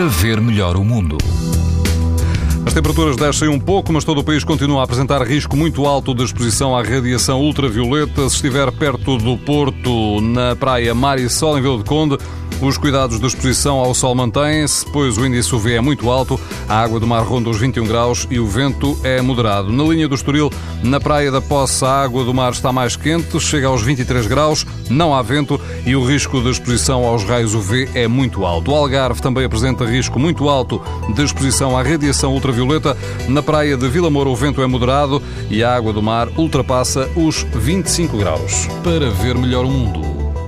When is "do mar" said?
17.00-17.22, 22.24-22.52, 35.92-36.28